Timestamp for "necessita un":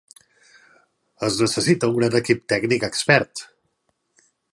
1.43-1.95